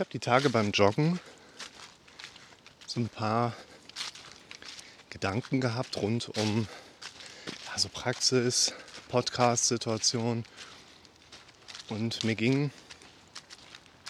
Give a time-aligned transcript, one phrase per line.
[0.00, 1.20] Ich habe die Tage beim Joggen
[2.86, 3.52] so ein paar
[5.10, 6.66] Gedanken gehabt rund um
[7.74, 8.72] also Praxis,
[9.10, 10.44] Podcast-Situation.
[11.90, 12.70] Und mir ging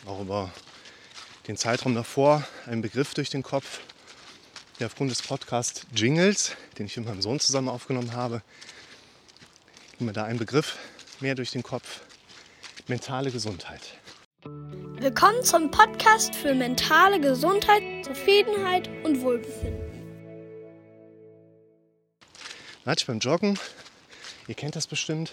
[0.06, 0.52] auch über
[1.48, 3.80] den Zeitraum davor ein Begriff durch den Kopf,
[4.78, 8.42] der aufgrund des Podcast Jingles, den ich mit meinem Sohn zusammen aufgenommen habe,
[9.98, 10.78] ging mir da ein Begriff
[11.18, 12.02] mehr durch den Kopf.
[12.86, 13.82] Mentale Gesundheit.
[15.00, 19.80] Willkommen zum Podcast für mentale Gesundheit, Zufriedenheit und Wohlbefinden.
[22.84, 23.58] Ich beim Joggen,
[24.46, 25.30] ihr kennt das bestimmt,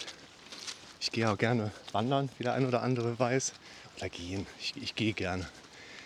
[1.01, 3.51] ich gehe auch gerne wandern, wie der ein oder andere weiß.
[3.97, 5.49] Oder gehen, ich, ich gehe gerne.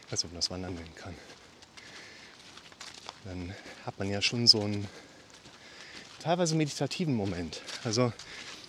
[0.07, 1.13] Ich weiß nicht, ob man das Wandern nennen kann.
[3.25, 4.87] Dann hat man ja schon so einen
[6.17, 7.61] teilweise meditativen Moment.
[7.83, 8.11] Also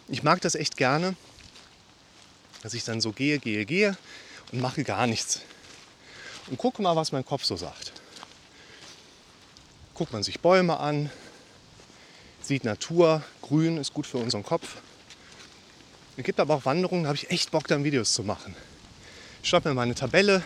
[0.09, 1.17] ich mag das echt gerne,
[2.63, 3.97] dass ich dann so gehe, gehe, gehe
[4.51, 5.41] und mache gar nichts.
[6.49, 7.93] Und gucke mal, was mein Kopf so sagt.
[9.95, 11.11] Guckt man sich Bäume an,
[12.41, 14.77] sieht Natur, Grün ist gut für unseren Kopf.
[16.17, 18.55] Es gibt aber auch Wanderungen, da habe ich echt Bock, dann Videos zu machen.
[19.43, 20.43] Ich schreibe mir mal eine Tabelle,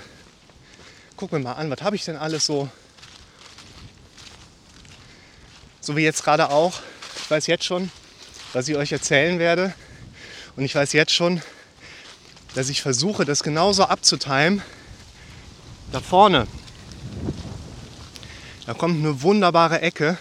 [1.16, 2.68] gucke mir mal an, was habe ich denn alles so.
[5.80, 6.80] So wie jetzt gerade auch.
[7.22, 7.90] Ich weiß jetzt schon,
[8.52, 9.74] was ich euch erzählen werde.
[10.56, 11.42] Und ich weiß jetzt schon,
[12.56, 14.62] dass ich versuche, das genauso abzutimen.
[15.92, 16.46] Da vorne,
[18.64, 20.16] da kommt eine wunderbare Ecke,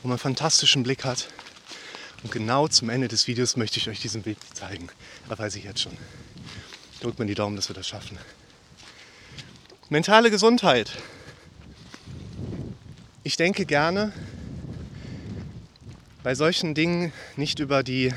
[0.00, 1.28] wo man einen fantastischen Blick hat.
[2.22, 4.88] Und genau zum Ende des Videos möchte ich euch diesen Weg zeigen.
[5.28, 5.96] Da weiß ich jetzt schon.
[7.00, 8.18] Drückt mir die Daumen, dass wir das schaffen.
[9.88, 10.92] Mentale Gesundheit.
[13.24, 14.12] Ich denke gerne
[16.22, 18.14] bei solchen Dingen nicht über die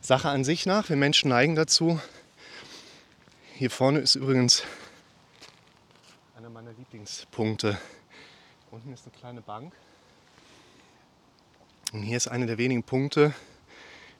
[0.00, 0.88] Sache an sich nach.
[0.88, 2.00] Wir Menschen neigen dazu.
[3.56, 4.64] Hier vorne ist übrigens
[6.36, 7.78] einer meiner Lieblingspunkte.
[8.72, 9.72] Unten ist eine kleine Bank.
[11.92, 13.32] Und hier ist einer der wenigen Punkte,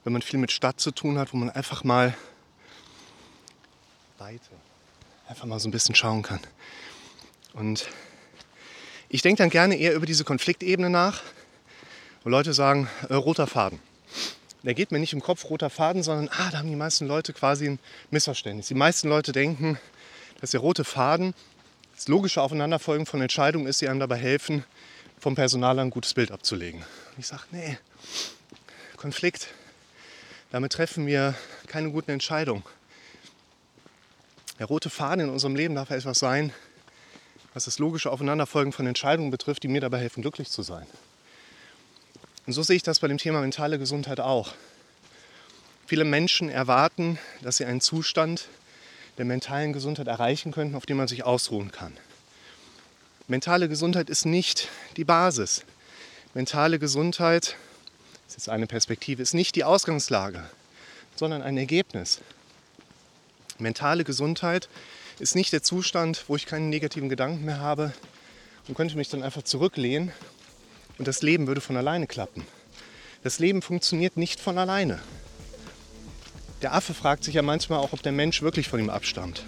[0.05, 2.17] wenn man viel mit Stadt zu tun hat, wo man einfach mal
[4.19, 4.51] Weite,
[5.27, 6.41] einfach mal so ein bisschen schauen kann.
[7.55, 7.89] Und
[9.09, 11.25] ich denke dann gerne eher über diese Konfliktebene nach,
[12.23, 13.81] wo Leute sagen, äh, roter Faden.
[14.65, 17.35] Der geht mir nicht im Kopf roter Faden, sondern ah, da haben die meisten Leute
[17.35, 17.79] quasi ein
[18.11, 18.69] Missverständnis.
[18.69, 19.79] Die meisten Leute denken,
[20.41, 21.35] dass der rote Faden
[21.95, 24.65] das logische Aufeinanderfolgen von Entscheidungen ist, die einem dabei helfen,
[25.21, 26.81] vom Personal ein gutes Bild abzulegen.
[26.81, 27.79] Und ich sage, nee,
[28.97, 29.49] Konflikt,
[30.51, 31.35] damit treffen wir
[31.67, 32.65] keine guten Entscheidungen.
[34.59, 36.53] Der rote Faden in unserem Leben darf etwas sein,
[37.55, 40.87] was das logische Aufeinanderfolgen von Entscheidungen betrifft, die mir dabei helfen, glücklich zu sein.
[42.47, 44.53] Und so sehe ich das bei dem Thema mentale Gesundheit auch.
[45.87, 48.49] Viele Menschen erwarten, dass sie einen Zustand
[49.17, 51.97] der mentalen Gesundheit erreichen könnten, auf dem man sich ausruhen kann.
[53.29, 55.65] Mentale Gesundheit ist nicht die Basis.
[56.35, 57.57] Mentale Gesundheit,
[58.27, 60.45] das ist eine Perspektive, ist nicht die Ausgangslage,
[61.17, 62.21] sondern ein Ergebnis.
[63.59, 64.69] Mentale Gesundheit
[65.19, 67.95] ist nicht der Zustand, wo ich keine negativen Gedanken mehr habe
[68.69, 70.13] und könnte mich dann einfach zurücklehnen
[70.99, 72.47] und das Leben würde von alleine klappen.
[73.23, 75.01] Das Leben funktioniert nicht von alleine.
[76.63, 79.45] Der Affe fragt sich ja manchmal auch, ob der Mensch wirklich von ihm abstammt.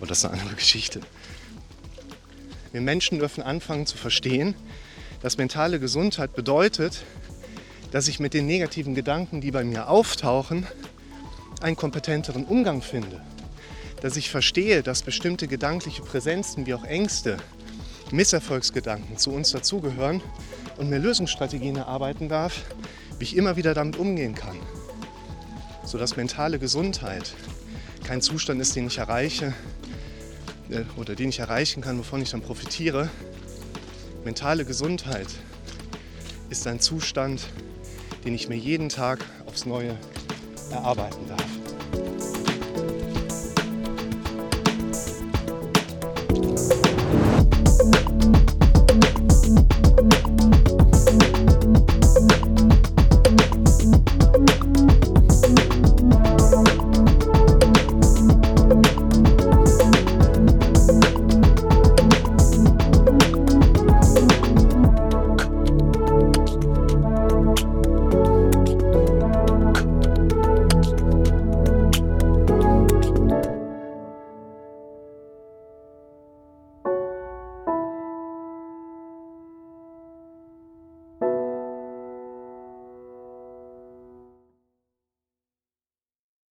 [0.00, 1.00] Und das ist eine andere Geschichte.
[2.72, 4.54] Wir Menschen dürfen anfangen zu verstehen,
[5.22, 7.04] dass mentale Gesundheit bedeutet,
[7.92, 10.66] dass ich mit den negativen Gedanken, die bei mir auftauchen,
[11.60, 13.20] einen kompetenteren Umgang finde.
[14.00, 17.36] Dass ich verstehe, dass bestimmte gedankliche Präsenzen wie auch Ängste,
[18.10, 20.20] Misserfolgsgedanken zu uns dazugehören
[20.76, 22.62] und mir Lösungsstrategien erarbeiten darf,
[23.18, 24.56] wie ich immer wieder damit umgehen kann.
[25.84, 27.34] Sodass mentale Gesundheit
[28.04, 29.54] kein Zustand ist, den ich erreiche,
[30.70, 33.08] äh, oder den ich erreichen kann, wovon ich dann profitiere.
[34.24, 35.28] Mentale Gesundheit
[36.50, 37.46] ist ein Zustand,
[38.24, 39.96] den ich mir jeden Tag aufs Neue
[40.70, 41.63] erarbeiten darf.